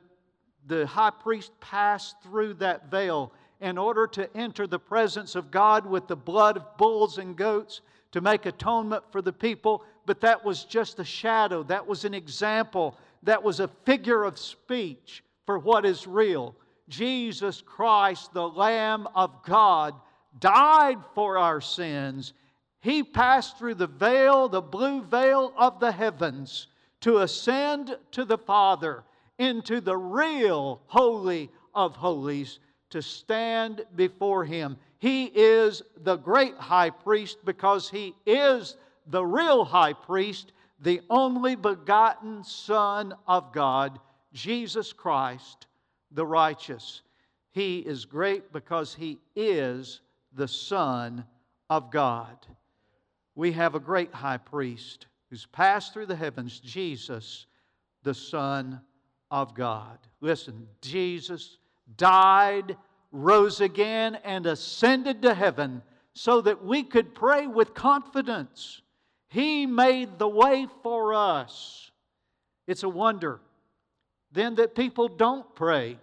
the 0.67 0.85
high 0.87 1.11
priest 1.11 1.51
passed 1.59 2.15
through 2.23 2.55
that 2.55 2.89
veil 2.89 3.31
in 3.61 3.77
order 3.77 4.07
to 4.07 4.35
enter 4.35 4.67
the 4.67 4.79
presence 4.79 5.35
of 5.35 5.51
God 5.51 5.85
with 5.85 6.07
the 6.07 6.15
blood 6.15 6.57
of 6.57 6.77
bulls 6.77 7.17
and 7.17 7.35
goats 7.35 7.81
to 8.11 8.21
make 8.21 8.45
atonement 8.45 9.03
for 9.11 9.21
the 9.21 9.33
people, 9.33 9.83
but 10.05 10.21
that 10.21 10.43
was 10.43 10.65
just 10.65 10.99
a 10.99 11.05
shadow. 11.05 11.63
That 11.63 11.87
was 11.87 12.05
an 12.05 12.13
example. 12.13 12.97
That 13.23 13.41
was 13.41 13.59
a 13.59 13.69
figure 13.85 14.23
of 14.23 14.37
speech 14.37 15.23
for 15.45 15.57
what 15.57 15.85
is 15.85 16.05
real. 16.05 16.55
Jesus 16.89 17.61
Christ, 17.61 18.33
the 18.33 18.47
Lamb 18.47 19.07
of 19.15 19.43
God, 19.43 19.95
died 20.39 20.99
for 21.15 21.37
our 21.37 21.61
sins. 21.61 22.33
He 22.83 23.01
passed 23.01 23.57
through 23.57 23.75
the 23.75 23.87
veil, 23.87 24.49
the 24.49 24.61
blue 24.61 25.03
veil 25.03 25.53
of 25.55 25.79
the 25.79 25.93
heavens, 25.93 26.67
to 26.99 27.19
ascend 27.19 27.97
to 28.11 28.25
the 28.25 28.37
Father 28.37 29.05
into 29.37 29.79
the 29.79 29.95
real 29.95 30.81
Holy 30.87 31.49
of 31.73 31.95
Holies 31.95 32.59
to 32.89 33.01
stand 33.01 33.85
before 33.95 34.43
Him. 34.43 34.75
He 34.99 35.27
is 35.27 35.81
the 36.03 36.17
great 36.17 36.55
high 36.57 36.89
priest 36.89 37.37
because 37.45 37.89
He 37.89 38.15
is 38.25 38.75
the 39.07 39.25
real 39.25 39.63
high 39.63 39.93
priest, 39.93 40.51
the 40.81 40.99
only 41.09 41.55
begotten 41.55 42.43
Son 42.43 43.13
of 43.25 43.53
God, 43.53 43.97
Jesus 44.33 44.91
Christ, 44.91 45.67
the 46.11 46.25
righteous. 46.25 47.01
He 47.51 47.79
is 47.79 48.03
great 48.03 48.51
because 48.51 48.93
He 48.93 49.19
is 49.37 50.01
the 50.33 50.49
Son 50.49 51.23
of 51.69 51.89
God. 51.89 52.45
We 53.35 53.51
have 53.53 53.75
a 53.75 53.79
great 53.79 54.13
high 54.13 54.37
priest 54.37 55.07
who's 55.29 55.45
passed 55.47 55.93
through 55.93 56.05
the 56.07 56.15
heavens, 56.15 56.59
Jesus, 56.59 57.45
the 58.03 58.13
Son 58.13 58.81
of 59.31 59.55
God. 59.55 59.97
Listen, 60.21 60.67
Jesus 60.81 61.57
died, 61.97 62.77
rose 63.11 63.61
again, 63.61 64.15
and 64.23 64.45
ascended 64.45 65.21
to 65.23 65.33
heaven 65.33 65.81
so 66.13 66.41
that 66.41 66.63
we 66.63 66.83
could 66.83 67.15
pray 67.15 67.47
with 67.47 67.73
confidence. 67.73 68.81
He 69.29 69.65
made 69.65 70.19
the 70.19 70.27
way 70.27 70.67
for 70.83 71.13
us. 71.13 71.91
It's 72.67 72.83
a 72.83 72.89
wonder 72.89 73.39
then 74.33 74.55
that 74.55 74.75
people 74.75 75.07
don't 75.07 75.55
pray. 75.55 75.97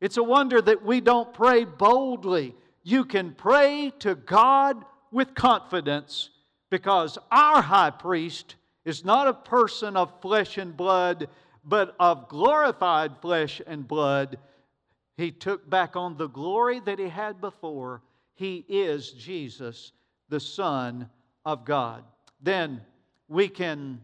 It's 0.00 0.16
a 0.16 0.22
wonder 0.22 0.60
that 0.60 0.82
we 0.82 1.00
don't 1.00 1.32
pray 1.32 1.64
boldly. 1.64 2.56
You 2.82 3.04
can 3.04 3.34
pray 3.34 3.92
to 4.00 4.14
God 4.14 4.84
with 5.12 5.34
confidence 5.34 6.30
because 6.72 7.18
our 7.30 7.62
high 7.62 7.90
priest 7.90 8.56
is 8.84 9.04
not 9.04 9.28
a 9.28 9.34
person 9.34 9.96
of 9.96 10.20
flesh 10.20 10.58
and 10.58 10.76
blood, 10.76 11.28
but 11.64 11.94
of 12.00 12.28
glorified 12.28 13.12
flesh 13.20 13.60
and 13.66 13.86
blood 13.86 14.38
he 15.16 15.30
took 15.30 15.68
back 15.68 15.96
on 15.96 16.16
the 16.16 16.28
glory 16.28 16.80
that 16.80 16.98
he 16.98 17.08
had 17.08 17.40
before. 17.40 18.02
He 18.34 18.64
is 18.68 19.12
Jesus, 19.12 19.92
the 20.28 20.40
Son 20.40 21.08
of 21.44 21.64
God. 21.64 22.04
Then 22.40 22.80
we 23.28 23.48
can 23.48 24.00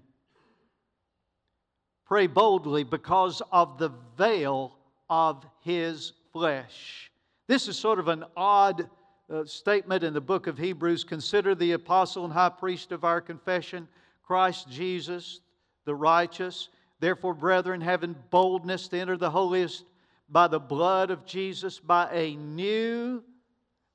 pray 2.06 2.26
boldly 2.26 2.84
because 2.84 3.42
of 3.50 3.78
the 3.78 3.90
veil 4.16 4.76
of 5.08 5.44
his 5.62 6.12
flesh. 6.32 7.10
This 7.46 7.66
is 7.66 7.78
sort 7.78 7.98
of 7.98 8.08
an 8.08 8.24
odd 8.36 8.88
uh, 9.32 9.44
statement 9.44 10.02
in 10.04 10.14
the 10.14 10.20
book 10.20 10.46
of 10.46 10.58
Hebrews. 10.58 11.04
Consider 11.04 11.54
the 11.54 11.72
apostle 11.72 12.24
and 12.24 12.32
high 12.32 12.48
priest 12.48 12.92
of 12.92 13.04
our 13.04 13.20
confession, 13.20 13.88
Christ 14.22 14.68
Jesus, 14.70 15.40
the 15.84 15.94
righteous. 15.94 16.68
Therefore, 17.00 17.34
brethren, 17.34 17.80
having 17.80 18.16
boldness 18.30 18.88
to 18.88 18.98
enter 18.98 19.16
the 19.16 19.30
holiest 19.30 19.84
by 20.28 20.48
the 20.48 20.58
blood 20.58 21.10
of 21.10 21.24
Jesus, 21.24 21.78
by 21.78 22.10
a 22.12 22.36
new 22.36 23.22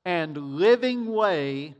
and 0.04 0.36
living 0.36 1.06
way 1.06 1.74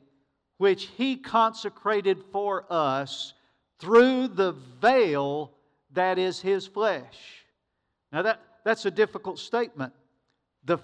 which 0.58 0.86
He 0.96 1.16
consecrated 1.16 2.22
for 2.32 2.64
us 2.70 3.34
through 3.78 4.28
the 4.28 4.52
veil 4.80 5.52
that 5.92 6.18
is 6.18 6.40
His 6.40 6.66
flesh. 6.66 7.44
Now, 8.12 8.22
that, 8.22 8.40
that's 8.64 8.86
a 8.86 8.90
difficult 8.90 9.38
statement. 9.38 9.92
The, 10.64 10.78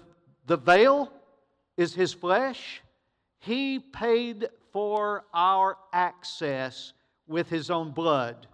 the 0.45 0.57
veil 0.57 1.11
is 1.77 1.93
His 1.93 2.13
flesh. 2.13 2.81
He 3.39 3.79
paid 3.79 4.49
for 4.71 5.23
our 5.33 5.77
access 5.91 6.93
with 7.27 7.49
His 7.49 7.69
own 7.69 7.91
blood. 7.91 8.47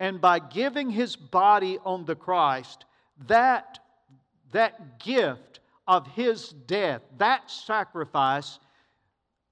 And 0.00 0.20
by 0.20 0.38
giving 0.38 0.90
His 0.90 1.16
body 1.16 1.78
on 1.84 2.04
the 2.04 2.14
Christ, 2.14 2.84
that 3.26 3.78
that 4.52 4.98
gift 5.00 5.60
of 5.86 6.06
his 6.06 6.50
death, 6.66 7.02
that 7.16 7.50
sacrifice, 7.50 8.58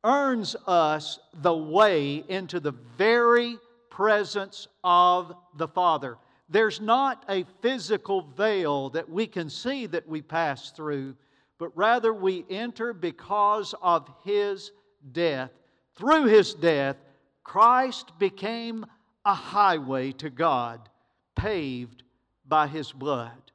earns 0.04 0.54
us 0.66 1.18
the 1.34 1.56
way 1.56 2.24
into 2.28 2.60
the 2.60 2.74
very 2.96 3.56
presence 3.90 4.68
of 4.84 5.34
the 5.56 5.66
Father. 5.66 6.18
There's 6.48 6.80
not 6.80 7.24
a 7.28 7.44
physical 7.60 8.20
veil 8.36 8.90
that 8.90 9.08
we 9.08 9.26
can 9.26 9.50
see 9.50 9.86
that 9.86 10.06
we 10.06 10.22
pass 10.22 10.70
through, 10.70 11.16
but 11.58 11.76
rather 11.76 12.12
we 12.12 12.44
enter 12.50 12.92
because 12.92 13.74
of 13.80 14.08
his 14.24 14.72
death. 15.12 15.50
Through 15.96 16.26
his 16.26 16.54
death, 16.54 16.96
Christ 17.42 18.18
became 18.18 18.84
a 19.24 19.34
highway 19.34 20.12
to 20.12 20.30
God, 20.30 20.88
paved 21.34 22.02
by 22.46 22.66
his 22.66 22.92
blood. 22.92 23.52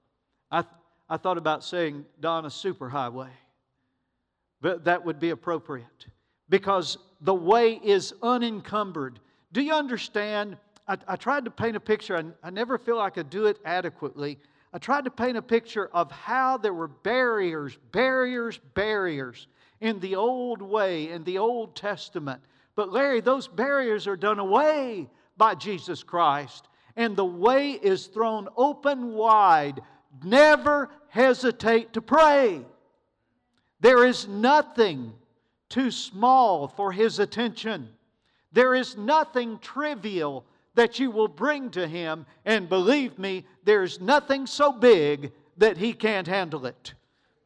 I, 0.50 0.64
I 1.10 1.18
thought 1.18 1.38
about 1.38 1.64
saying, 1.64 2.06
Don, 2.20 2.46
a 2.46 2.50
superhighway. 2.50 3.30
But 4.62 4.86
that 4.86 5.04
would 5.06 5.20
be 5.20 5.32
appropriate 5.32 6.06
because 6.50 6.98
the 7.22 7.34
way 7.34 7.80
is 7.84 8.14
unencumbered. 8.22 9.20
Do 9.54 9.62
you 9.62 9.74
understand? 9.74 10.58
I, 10.88 10.98
I 11.08 11.16
tried 11.16 11.46
to 11.46 11.52
paint 11.52 11.76
a 11.76 11.80
picture, 11.80 12.16
and 12.16 12.34
I 12.44 12.50
never 12.50 12.78
feel 12.78 13.00
I 13.00 13.10
could 13.10 13.30
do 13.30 13.46
it 13.46 13.58
adequately. 13.66 14.38
I 14.74 14.78
tried 14.78 15.06
to 15.06 15.12
paint 15.12 15.38
a 15.38 15.42
picture 15.42 15.90
of 15.94 16.12
how 16.12 16.58
there 16.58 16.74
were 16.74 16.88
barriers, 16.88 17.78
barriers, 17.92 18.60
barriers 18.74 19.48
in 19.82 20.00
the 20.00 20.16
old 20.16 20.62
way, 20.62 21.12
in 21.12 21.24
the 21.24 21.40
Old 21.40 21.76
Testament. 21.76 22.42
But 22.76 22.92
Larry, 22.92 23.20
those 23.20 23.48
barriers 23.48 24.08
are 24.08 24.16
done 24.16 24.40
away 24.40 25.10
by 25.36 25.56
Jesus 25.56 26.04
Christ, 26.04 26.68
and 26.96 27.16
the 27.16 27.26
way 27.26 27.72
is 27.72 28.08
thrown 28.08 28.48
open 28.56 29.14
wide 29.14 29.82
never 30.24 30.90
hesitate 31.10 31.94
to 31.94 32.02
pray. 32.02 32.62
There 33.80 34.06
is 34.06 34.28
nothing 34.28 35.14
too 35.70 35.92
small 35.92 36.68
for 36.68 36.92
His 36.92 37.20
attention. 37.20 37.90
There 38.52 38.76
is 38.76 38.98
nothing 38.98 39.60
trivial 39.60 40.46
that 40.76 41.00
you 41.00 41.12
will 41.12 41.28
bring 41.28 41.70
to 41.72 41.88
Him. 41.88 42.26
And 42.46 42.70
believe 42.70 43.20
me, 43.20 43.46
there's 43.64 44.00
nothing 44.00 44.48
so 44.48 44.72
big 44.72 45.32
that 45.58 45.78
He 45.78 45.94
can't 45.94 46.28
handle 46.28 46.66
it. 46.66 46.94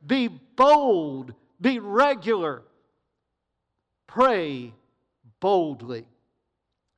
Be 0.06 0.28
bold, 0.28 1.34
be 1.60 1.80
regular, 1.80 2.64
pray 4.08 4.74
boldly. 5.40 6.08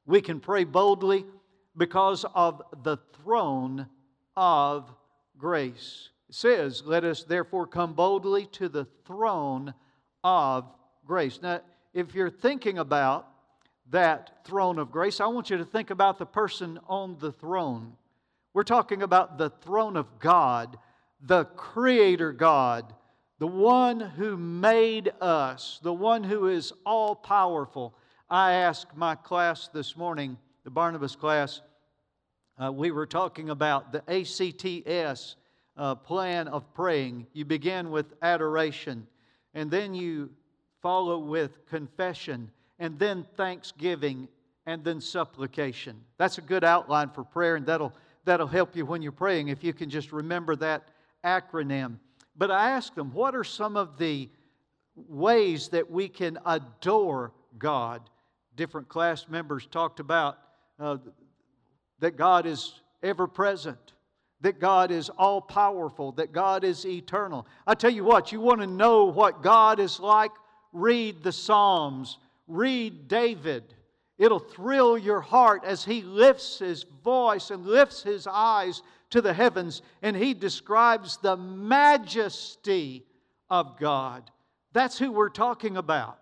We 0.06 0.22
can 0.22 0.40
pray 0.40 0.64
boldly 0.64 1.26
because 1.76 2.26
of 2.34 2.62
the 2.84 2.98
throne 3.14 3.88
of 4.36 4.90
grace. 5.38 6.10
It 6.30 6.36
says, 6.36 6.84
Let 6.86 7.04
us 7.04 7.24
therefore 7.24 7.68
come 7.68 7.94
boldly 7.94 8.46
to 8.54 8.70
the 8.70 8.86
throne 9.06 9.74
of 10.24 10.66
grace. 11.06 11.40
Now, 11.42 11.62
if 11.94 12.14
you're 12.14 12.30
thinking 12.30 12.78
about 12.78 13.28
that 13.92 14.46
throne 14.46 14.80
of 14.80 14.92
grace, 14.92 15.20
I 15.20 15.28
want 15.28 15.50
you 15.50 15.58
to 15.58 15.66
think 15.66 15.90
about 15.90 16.18
the 16.18 16.26
person 16.26 16.80
on 16.88 17.18
the 17.20 17.32
throne. 17.32 17.94
We're 18.54 18.64
talking 18.64 19.04
about 19.04 19.38
the 19.38 19.50
throne 19.50 19.96
of 19.96 20.20
God, 20.20 20.78
the 21.22 21.46
Creator 21.46 22.34
God, 22.34 22.94
the 23.40 23.48
one 23.48 24.00
who 24.00 24.36
made 24.36 25.12
us, 25.22 25.80
the 25.84 25.94
one 25.94 26.24
who 26.24 26.48
is 26.48 26.74
all 26.86 27.16
powerful. 27.16 27.96
I 28.30 28.54
asked 28.54 28.98
my 28.98 29.16
class 29.16 29.68
this 29.68 29.96
morning, 29.96 30.38
the 30.64 30.72
Barnabas 30.72 31.16
class, 31.16 31.62
uh, 32.62 32.72
we 32.72 32.90
were 32.90 33.06
talking 33.06 33.52
about 33.52 33.92
the 33.92 34.04
ACTS 34.10 35.36
uh, 35.78 35.96
plan 35.96 36.48
of 36.48 36.74
praying. 36.74 37.28
You 37.34 37.46
begin 37.46 37.92
with 37.92 38.14
adoration, 38.22 39.06
and 39.54 39.70
then 39.70 39.94
you 39.94 40.32
follow 40.82 41.20
with 41.20 41.66
confession, 41.68 42.50
and 42.80 42.98
then 43.00 43.26
thanksgiving, 43.36 44.28
and 44.66 44.84
then 44.84 45.00
supplication. 45.00 45.96
That's 46.18 46.38
a 46.38 46.42
good 46.42 46.64
outline 46.64 47.10
for 47.10 47.24
prayer, 47.24 47.56
and 47.56 47.66
that'll, 47.66 47.94
that'll 48.26 48.48
help 48.48 48.76
you 48.76 48.86
when 48.86 49.02
you're 49.02 49.12
praying 49.14 49.48
if 49.48 49.64
you 49.64 49.74
can 49.74 49.90
just 49.90 50.12
remember 50.12 50.56
that 50.58 50.90
acronym. 51.24 51.98
But 52.36 52.52
I 52.52 52.72
asked 52.72 52.94
them, 52.96 53.12
what 53.14 53.36
are 53.36 53.46
some 53.46 53.78
of 53.78 53.98
the 53.98 54.30
ways 54.96 55.70
that 55.70 55.90
we 55.90 56.10
can 56.10 56.38
adore 56.46 57.32
God? 57.58 58.02
Different 58.56 58.90
class 58.90 59.28
members 59.30 59.66
talked 59.66 60.00
about 60.00 60.38
uh, 60.80 60.98
that 62.00 62.18
God 62.18 62.46
is 62.46 62.74
ever 63.02 63.26
present, 63.26 63.94
that 64.42 64.60
God 64.60 64.92
is 64.92 65.10
all 65.10 65.42
powerful, 65.42 66.12
that 66.14 66.32
God 66.32 66.64
is 66.64 66.86
eternal. 66.86 67.48
I 67.66 67.74
tell 67.74 67.90
you 67.90 68.04
what, 68.04 68.32
you 68.32 68.42
want 68.42 68.62
to 68.62 68.68
know 68.68 69.06
what 69.06 69.42
God 69.42 69.80
is 69.80 70.00
like? 70.00 70.32
Read 70.74 71.24
the 71.24 71.32
Psalms, 71.32 72.18
read 72.48 73.08
David. 73.08 73.74
It'll 74.18 74.40
thrill 74.40 74.98
your 74.98 75.22
heart 75.22 75.64
as 75.64 75.86
he 75.86 76.02
lifts 76.02 76.60
his 76.60 76.86
voice 77.04 77.52
and 77.52 77.66
lifts 77.66 78.02
his 78.02 78.28
eyes 78.28 78.82
to 79.12 79.22
the 79.22 79.34
heavens 79.34 79.82
and 80.02 80.16
he 80.16 80.34
describes 80.34 81.18
the 81.18 81.38
majesty 81.38 83.06
of 83.50 83.78
God. 83.80 84.30
That's 84.74 84.98
who 84.98 85.12
we're 85.12 85.30
talking 85.30 85.78
about. 85.78 86.20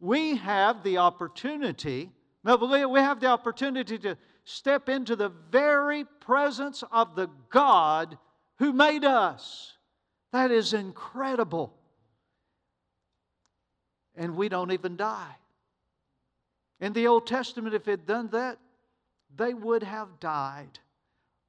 We 0.00 0.36
have 0.36 0.82
the 0.82 0.98
opportunity, 0.98 2.10
Melville, 2.42 2.90
we 2.90 3.00
have 3.00 3.20
the 3.20 3.28
opportunity 3.28 3.98
to 3.98 4.16
step 4.44 4.88
into 4.88 5.16
the 5.16 5.32
very 5.50 6.04
presence 6.20 6.84
of 6.92 7.16
the 7.16 7.28
God 7.50 8.18
who 8.58 8.72
made 8.72 9.04
us. 9.04 9.74
That 10.32 10.50
is 10.50 10.74
incredible. 10.74 11.72
And 14.14 14.36
we 14.36 14.48
don't 14.48 14.72
even 14.72 14.96
die. 14.96 15.36
In 16.80 16.92
the 16.92 17.06
Old 17.06 17.26
Testament, 17.26 17.74
if 17.74 17.88
it 17.88 18.06
done 18.06 18.28
that, 18.28 18.58
they 19.34 19.54
would 19.54 19.82
have 19.82 20.20
died. 20.20 20.78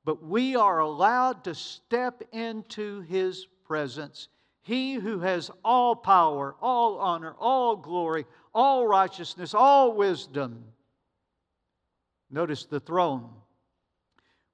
But 0.06 0.24
we 0.24 0.56
are 0.56 0.80
allowed 0.80 1.44
to 1.44 1.56
step 1.56 2.24
into 2.32 3.02
His 3.02 3.46
presence. 3.66 4.30
He 4.62 4.96
who 4.96 5.20
has 5.20 5.52
all 5.64 5.96
power, 5.96 6.56
all 6.62 6.98
honor, 7.00 7.36
all 7.40 7.76
glory, 7.76 8.26
all 8.54 8.88
righteousness, 8.88 9.54
all 9.54 9.94
wisdom. 9.94 10.64
Notice 12.30 12.66
the 12.66 12.80
throne. 12.80 13.30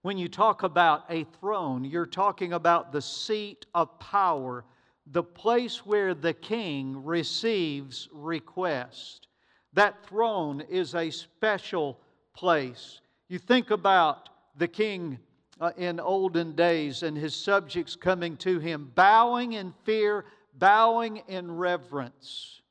When 0.03 0.18
you 0.18 0.27
talk 0.27 0.63
about 0.63 1.06
a 1.10 1.24
throne, 1.39 1.86
you're 1.86 2.06
talking 2.06 2.53
about 2.53 2.92
the 2.92 3.01
seat 3.01 3.65
of 3.74 4.00
power, 4.00 4.65
the 5.08 5.24
place 5.24 5.86
where 5.86 6.13
the 6.13 6.34
king 6.34 7.03
receives 7.03 8.10
request. 8.12 9.27
That 9.74 10.06
throne 10.06 10.62
is 10.62 10.94
a 10.94 11.10
special 11.10 12.00
place. 12.34 13.01
You 13.27 13.39
think 13.39 13.72
about 13.72 14.30
the 14.58 14.68
king 14.68 15.18
uh, 15.60 15.72
in 15.77 16.00
olden 16.00 16.53
days 16.53 17.03
and 17.03 17.18
his 17.18 17.36
subjects 17.36 17.96
coming 17.96 18.38
to 18.38 18.60
him, 18.60 18.92
bowing 18.96 19.53
in 19.53 19.74
fear, 19.84 20.25
bowing 20.58 21.24
in 21.27 21.56
reverence, 21.56 22.62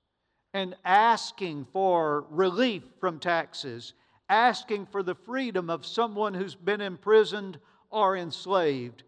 and 0.54 0.76
asking 0.84 1.66
for 1.72 2.26
relief 2.30 2.82
from 3.00 3.18
taxes, 3.18 3.94
asking 4.28 4.86
for 4.86 5.02
the 5.02 5.14
freedom 5.14 5.70
of 5.70 5.84
someone 5.84 6.34
who's 6.34 6.54
been 6.54 6.80
imprisoned 6.80 7.58
or 7.90 8.16
enslaved. 8.16 9.02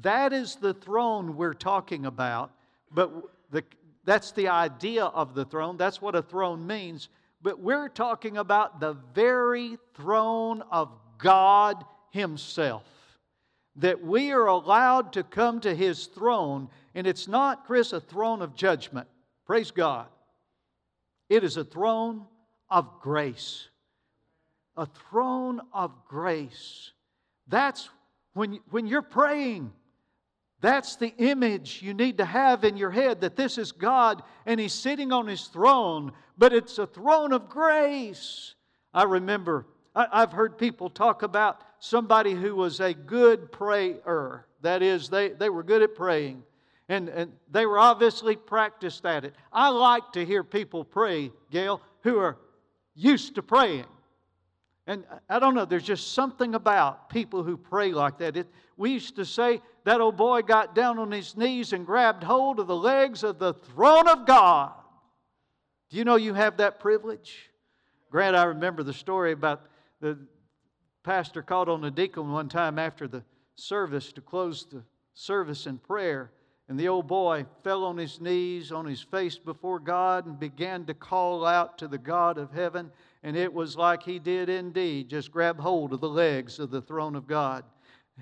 That 0.00 0.32
is 0.32 0.56
the 0.56 0.74
throne 0.74 1.36
we're 1.36 1.54
talking 1.54 2.06
about, 2.06 2.52
but 2.90 3.12
the, 3.50 3.64
that's 4.04 4.32
the 4.32 4.48
idea 4.48 5.04
of 5.04 5.34
the 5.34 5.44
throne. 5.44 5.76
That's 5.76 6.00
what 6.00 6.14
a 6.14 6.22
throne 6.22 6.66
means 6.66 7.08
but 7.44 7.60
we're 7.60 7.90
talking 7.90 8.38
about 8.38 8.80
the 8.80 8.96
very 9.14 9.76
throne 9.94 10.62
of 10.70 10.90
God 11.18 11.84
Himself. 12.10 12.84
That 13.76 14.02
we 14.02 14.32
are 14.32 14.46
allowed 14.46 15.12
to 15.12 15.22
come 15.22 15.60
to 15.60 15.74
His 15.74 16.06
throne, 16.06 16.70
and 16.94 17.06
it's 17.06 17.28
not, 17.28 17.66
Chris, 17.66 17.92
a 17.92 18.00
throne 18.00 18.40
of 18.40 18.54
judgment. 18.56 19.08
Praise 19.46 19.70
God. 19.70 20.06
It 21.28 21.44
is 21.44 21.58
a 21.58 21.64
throne 21.64 22.24
of 22.70 22.88
grace. 23.02 23.68
A 24.78 24.86
throne 24.86 25.60
of 25.74 25.92
grace. 26.08 26.92
That's 27.46 27.90
when, 28.32 28.58
when 28.70 28.86
you're 28.86 29.02
praying 29.02 29.70
that's 30.64 30.96
the 30.96 31.14
image 31.18 31.82
you 31.82 31.94
need 31.94 32.18
to 32.18 32.24
have 32.24 32.64
in 32.64 32.76
your 32.76 32.90
head 32.90 33.20
that 33.20 33.36
this 33.36 33.58
is 33.58 33.72
God 33.72 34.22
and 34.46 34.58
He's 34.58 34.72
sitting 34.72 35.12
on 35.12 35.26
His 35.26 35.44
throne, 35.44 36.12
but 36.38 36.52
it's 36.52 36.78
a 36.78 36.86
throne 36.86 37.32
of 37.32 37.48
grace. 37.48 38.54
I 38.92 39.02
remember, 39.04 39.66
I've 39.94 40.32
heard 40.32 40.56
people 40.56 40.88
talk 40.88 41.22
about 41.22 41.60
somebody 41.80 42.32
who 42.32 42.56
was 42.56 42.80
a 42.80 42.94
good 42.94 43.52
prayer. 43.52 44.46
That 44.62 44.82
is, 44.82 45.08
they, 45.08 45.30
they 45.30 45.50
were 45.50 45.62
good 45.62 45.82
at 45.82 45.94
praying 45.94 46.42
and, 46.88 47.08
and 47.08 47.32
they 47.50 47.66
were 47.66 47.78
obviously 47.78 48.36
practiced 48.36 49.04
at 49.06 49.24
it. 49.24 49.34
I 49.52 49.68
like 49.68 50.12
to 50.12 50.24
hear 50.24 50.44
people 50.44 50.84
pray, 50.84 51.32
Gail, 51.50 51.80
who 52.02 52.18
are 52.18 52.36
used 52.94 53.34
to 53.36 53.42
praying. 53.42 53.86
And 54.86 55.04
I 55.30 55.38
don't 55.38 55.54
know, 55.54 55.64
there's 55.64 55.84
just 55.84 56.12
something 56.12 56.54
about 56.54 57.08
people 57.08 57.42
who 57.42 57.56
pray 57.56 57.92
like 57.92 58.18
that. 58.18 58.36
It, 58.36 58.46
we 58.76 58.92
used 58.92 59.16
to 59.16 59.24
say 59.24 59.62
that 59.84 60.00
old 60.00 60.16
boy 60.16 60.42
got 60.42 60.74
down 60.74 60.98
on 60.98 61.10
his 61.10 61.36
knees 61.36 61.72
and 61.72 61.86
grabbed 61.86 62.22
hold 62.22 62.60
of 62.60 62.66
the 62.66 62.76
legs 62.76 63.22
of 63.24 63.38
the 63.38 63.54
throne 63.54 64.08
of 64.08 64.26
God. 64.26 64.72
Do 65.90 65.96
you 65.96 66.04
know 66.04 66.16
you 66.16 66.34
have 66.34 66.58
that 66.58 66.80
privilege? 66.80 67.50
Grant, 68.10 68.36
I 68.36 68.44
remember 68.44 68.82
the 68.82 68.92
story 68.92 69.32
about 69.32 69.66
the 70.00 70.18
pastor 71.02 71.42
called 71.42 71.68
on 71.68 71.80
the 71.80 71.90
deacon 71.90 72.30
one 72.30 72.48
time 72.48 72.78
after 72.78 73.08
the 73.08 73.24
service 73.54 74.12
to 74.12 74.20
close 74.20 74.66
the 74.70 74.82
service 75.14 75.66
in 75.66 75.78
prayer. 75.78 76.30
And 76.68 76.78
the 76.78 76.88
old 76.88 77.06
boy 77.06 77.44
fell 77.62 77.84
on 77.84 77.96
his 77.96 78.20
knees, 78.20 78.72
on 78.72 78.86
his 78.86 79.00
face 79.00 79.36
before 79.36 79.78
God, 79.78 80.26
and 80.26 80.38
began 80.38 80.84
to 80.86 80.94
call 80.94 81.44
out 81.44 81.78
to 81.78 81.88
the 81.88 81.98
God 81.98 82.38
of 82.38 82.52
heaven. 82.52 82.90
And 83.24 83.38
it 83.38 83.52
was 83.52 83.74
like 83.74 84.02
he 84.02 84.18
did 84.18 84.50
indeed 84.50 85.08
just 85.08 85.32
grab 85.32 85.58
hold 85.58 85.94
of 85.94 86.00
the 86.00 86.08
legs 86.08 86.58
of 86.58 86.70
the 86.70 86.82
throne 86.82 87.16
of 87.16 87.26
God. 87.26 87.64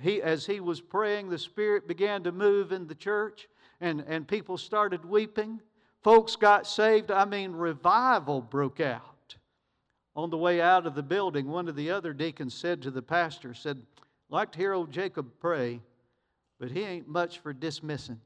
He, 0.01 0.23
as 0.23 0.47
he 0.47 0.61
was 0.61 0.81
praying, 0.81 1.29
the 1.29 1.39
Spirit 1.39 1.89
began 1.89 2.23
to 2.23 2.31
move 2.31 2.71
in 2.71 2.87
the 2.87 2.95
church, 2.95 3.49
and, 3.81 4.05
and 4.07 4.29
people 4.29 4.57
started 4.57 5.05
weeping. 5.05 5.61
Folks 6.05 6.37
got 6.37 6.69
saved. 6.69 7.11
I 7.11 7.25
mean, 7.25 7.51
revival 7.51 8.41
broke 8.41 8.81
out. 8.81 9.35
On 10.15 10.31
the 10.31 10.39
way 10.39 10.61
out 10.61 10.87
of 10.87 10.95
the 10.95 11.03
building, 11.03 11.49
one 11.49 11.69
of 11.69 11.75
the 11.75 11.91
other 11.91 12.13
deacons 12.13 12.55
said 12.55 12.81
to 12.83 12.93
the 12.93 13.03
pastor, 13.03 13.55
said, 13.55 13.83
like 14.31 14.53
to 14.53 14.59
hear 14.59 14.73
old 14.73 14.93
Jacob 14.93 15.27
pray, 15.41 15.81
but 16.61 16.71
he 16.71 16.83
ain't 16.83 17.09
much 17.09 17.41
for 17.41 17.53
dismissing. 17.53 18.21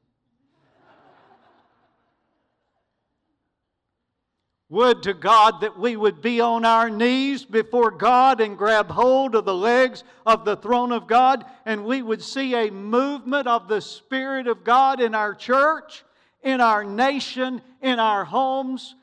Would 4.69 5.03
to 5.03 5.13
God 5.13 5.61
that 5.61 5.79
we 5.79 5.95
would 5.95 6.21
be 6.21 6.41
on 6.41 6.65
our 6.65 6.89
knees 6.89 7.45
before 7.45 7.89
God 7.89 8.41
and 8.41 8.57
grab 8.57 8.89
hold 8.89 9.33
of 9.33 9.45
the 9.45 9.55
legs 9.55 10.03
of 10.25 10.43
the 10.43 10.57
throne 10.57 10.91
of 10.91 11.07
God, 11.07 11.45
and 11.65 11.85
we 11.85 12.01
would 12.01 12.21
see 12.21 12.53
a 12.53 12.69
movement 12.69 13.47
of 13.47 13.69
the 13.69 13.79
Spirit 13.79 14.47
of 14.47 14.65
God 14.65 14.99
in 14.99 15.15
our 15.15 15.33
church, 15.33 16.03
in 16.43 16.59
our 16.59 16.83
nation, 16.83 17.61
in 17.81 17.99
our 17.99 18.25
homes, 18.25 18.95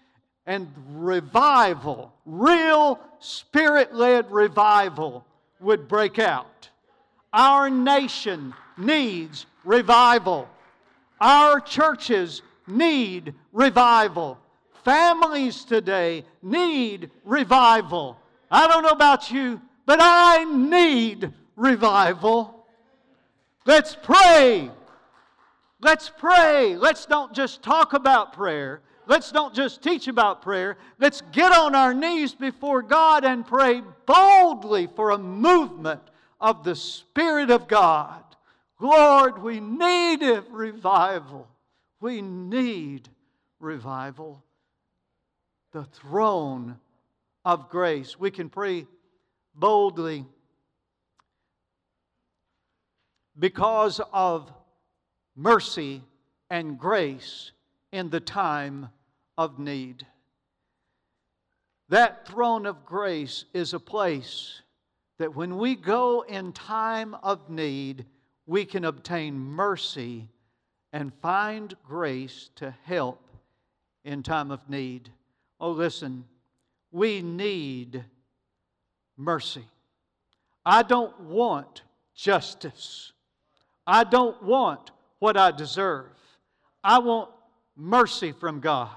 and 0.47 0.69
revival, 0.93 2.13
real 2.27 3.01
Spirit 3.19 3.95
led 3.95 4.31
revival 4.31 5.25
would 5.61 5.89
break 5.89 6.19
out. 6.19 6.69
Our 7.33 7.71
nation 7.71 8.53
needs 8.77 9.47
revival. 9.65 10.49
Our 11.21 11.61
churches 11.61 12.43
need 12.67 13.35
revival. 13.53 14.39
Families 14.85 15.65
today 15.65 16.25
need 16.43 17.11
revival. 17.25 18.19
I 18.51 18.69
don't 18.69 18.83
know 18.83 18.91
about 18.91 19.31
you, 19.31 19.61
but 19.87 19.99
I 20.01 20.45
need 20.45 21.33
revival. 21.57 22.67
Let's 23.65 23.97
pray. 24.01 24.71
Let's 25.81 26.11
pray. 26.11 26.77
Let's 26.77 27.07
don't 27.07 27.33
just 27.33 27.63
talk 27.63 27.95
about 27.95 28.35
prayer. 28.35 28.83
Let's 29.07 29.33
don't 29.33 29.55
just 29.55 29.83
teach 29.83 30.07
about 30.07 30.43
prayer. 30.43 30.77
Let's 30.99 31.23
get 31.33 31.53
on 31.53 31.75
our 31.75 31.95
knees 31.95 32.35
before 32.35 32.83
God 32.83 33.25
and 33.25 33.47
pray 33.47 33.83
boldly 34.07 34.89
for 34.95 35.11
a 35.11 35.19
movement 35.19 36.03
of 36.41 36.63
the 36.63 36.77
Spirit 36.77 37.51
of 37.51 37.69
God. 37.69 38.23
Lord, 38.81 39.43
we 39.43 39.61
need 39.61 40.23
revival. 40.51 41.49
We 42.01 42.21
need 42.21 43.09
revival 43.61 44.44
the 45.75 45.85
throne 45.85 46.79
of 47.45 47.69
grace. 47.69 48.17
We 48.19 48.31
can 48.31 48.49
pray 48.49 48.87
boldly 49.57 50.25
because 53.37 54.01
of 54.13 54.53
mercy 55.35 56.01
and 56.49 56.79
grace 56.79 57.51
in 57.91 58.09
the 58.09 58.21
time 58.21 58.89
of 59.37 59.59
need. 59.59 60.07
That 61.89 62.29
throne 62.29 62.67
of 62.67 62.87
grace 62.87 63.45
is 63.53 63.75
a 63.75 63.81
place 63.81 64.63
that 65.19 65.35
when 65.35 65.59
we 65.59 65.75
go 65.75 66.21
in 66.21 66.53
time 66.53 67.17
of 67.21 67.51
need, 67.51 68.07
we 68.47 68.65
can 68.65 68.85
obtain 68.85 69.37
mercy 69.37 70.29
and 70.93 71.13
find 71.21 71.75
grace 71.85 72.51
to 72.57 72.73
help 72.85 73.21
in 74.05 74.23
time 74.23 74.53
of 74.53 74.71
need. 74.71 75.11
Oh, 75.65 75.71
listen, 75.71 76.27
we 76.93 77.23
need 77.23 78.05
mercy. 79.17 79.65
I 80.63 80.83
don't 80.83 81.19
want 81.21 81.81
justice. 82.15 83.13
I 83.87 84.05
don't 84.05 84.43
want 84.43 84.91
what 85.21 85.39
I 85.39 85.53
deserve. 85.53 86.13
I 86.85 86.99
want 86.99 87.31
mercy 87.75 88.33
from 88.33 88.61
God 88.61 88.91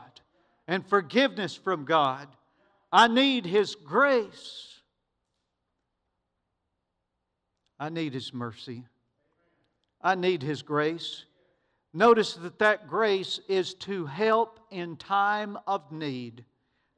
and 0.68 0.86
forgiveness 0.86 1.56
from 1.56 1.86
God. 1.86 2.28
I 2.92 3.08
need 3.08 3.46
His 3.46 3.74
grace. 3.74 4.82
I 7.80 7.88
need 7.88 8.14
His 8.14 8.34
mercy. 8.34 8.84
I 10.02 10.16
need 10.16 10.44
His 10.44 10.64
grace. 10.64 11.24
Notice 11.94 12.34
that 12.34 12.60
that 12.60 12.90
grace 12.90 13.40
is 13.48 13.74
to 13.76 14.06
help 14.06 14.60
in 14.70 14.98
time 14.98 15.58
of 15.66 15.94
need. 15.94 16.44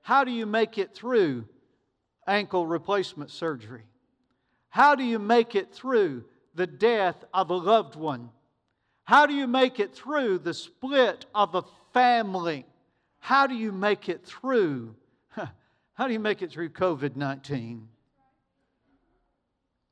How 0.09 0.23
do 0.23 0.31
you 0.31 0.47
make 0.47 0.79
it 0.79 0.95
through 0.95 1.45
ankle 2.25 2.65
replacement 2.65 3.29
surgery? 3.29 3.83
How 4.69 4.95
do 4.95 5.03
you 5.03 5.19
make 5.19 5.53
it 5.53 5.71
through 5.71 6.23
the 6.55 6.65
death 6.65 7.23
of 7.31 7.51
a 7.51 7.55
loved 7.55 7.95
one? 7.95 8.31
How 9.03 9.27
do 9.27 9.35
you 9.35 9.45
make 9.45 9.79
it 9.79 9.93
through 9.93 10.39
the 10.39 10.55
split 10.55 11.27
of 11.35 11.53
a 11.53 11.63
family? 11.93 12.65
How 13.19 13.45
do 13.45 13.53
you 13.53 13.71
make 13.71 14.09
it 14.09 14.25
through? 14.25 14.95
How 15.93 16.07
do 16.07 16.13
you 16.13 16.19
make 16.19 16.41
it 16.41 16.49
through 16.49 16.69
COVID 16.69 17.15
19? 17.15 17.87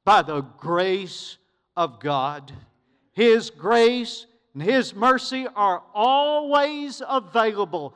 By 0.04 0.24
the 0.24 0.42
grace 0.42 1.38
of 1.76 2.00
God. 2.00 2.52
His 3.12 3.52
grace 3.52 4.26
and 4.56 4.64
His 4.64 4.96
mercy 4.96 5.46
are 5.56 5.84
always 5.94 7.04
available. 7.08 7.96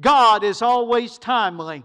God 0.00 0.44
is 0.44 0.62
always 0.62 1.18
timely. 1.18 1.84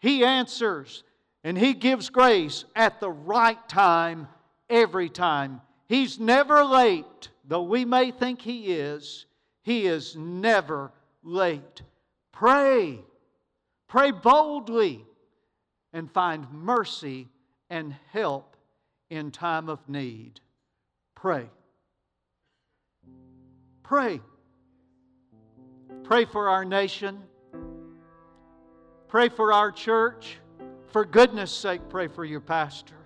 He 0.00 0.24
answers 0.24 1.04
and 1.44 1.56
He 1.56 1.74
gives 1.74 2.10
grace 2.10 2.64
at 2.74 3.00
the 3.00 3.10
right 3.10 3.68
time 3.68 4.28
every 4.68 5.08
time. 5.08 5.60
He's 5.88 6.18
never 6.18 6.64
late, 6.64 7.30
though 7.44 7.62
we 7.62 7.84
may 7.84 8.10
think 8.10 8.42
He 8.42 8.72
is. 8.72 9.26
He 9.62 9.86
is 9.86 10.16
never 10.16 10.92
late. 11.22 11.82
Pray. 12.32 13.00
Pray 13.88 14.10
boldly 14.10 15.04
and 15.92 16.10
find 16.10 16.50
mercy 16.52 17.28
and 17.68 17.94
help 18.12 18.56
in 19.10 19.30
time 19.30 19.68
of 19.68 19.88
need. 19.88 20.40
Pray. 21.14 21.50
Pray. 23.82 24.20
Pray 26.10 26.24
for 26.24 26.48
our 26.48 26.64
nation. 26.64 27.22
Pray 29.06 29.28
for 29.28 29.52
our 29.52 29.70
church. 29.70 30.38
For 30.88 31.04
goodness 31.04 31.52
sake, 31.52 31.82
pray 31.88 32.08
for 32.08 32.24
your 32.24 32.40
pastor. 32.40 32.96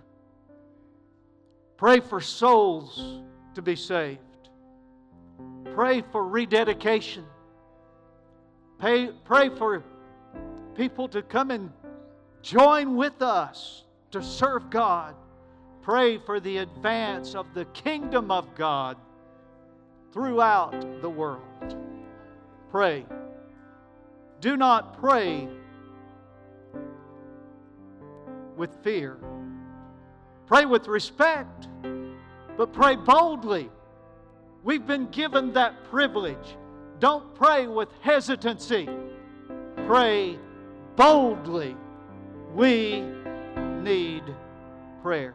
Pray 1.77 1.99
for 1.99 2.19
souls 2.19 3.21
to 3.53 3.61
be 3.61 3.75
saved. 3.75 4.21
Pray 5.75 6.01
for 6.01 6.25
rededication. 6.27 7.25
Pray, 8.79 9.11
pray 9.23 9.49
for 9.49 9.83
people 10.73 11.07
to 11.09 11.21
come 11.21 11.51
and 11.51 11.71
join 12.41 12.95
with 12.95 13.21
us 13.21 13.83
to 14.09 14.23
serve 14.23 14.71
God. 14.71 15.13
Pray 15.83 16.17
for 16.17 16.39
the 16.39 16.57
advance 16.57 17.35
of 17.35 17.53
the 17.53 17.65
kingdom 17.65 18.31
of 18.31 18.55
God 18.55 18.97
throughout 20.11 21.03
the 21.03 21.09
world. 21.09 21.84
Pray. 22.75 23.05
Do 24.41 24.57
not 24.57 24.99
pray 24.99 25.47
with 28.57 28.75
fear. 28.83 29.17
Pray 30.45 30.65
with 30.65 30.89
respect, 30.89 31.69
but 32.57 32.73
pray 32.73 32.97
boldly. 32.97 33.69
We've 34.65 34.85
been 34.85 35.07
given 35.07 35.53
that 35.53 35.85
privilege. 35.85 36.57
Don't 36.99 37.33
pray 37.35 37.65
with 37.65 37.87
hesitancy. 38.01 38.89
Pray 39.87 40.37
boldly. 40.97 41.77
We 42.53 43.05
need 43.83 44.23
prayer. 45.01 45.33